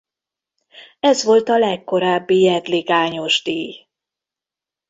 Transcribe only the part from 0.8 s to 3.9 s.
Ez volt a legkorábbi Jedlik Ányos-díj.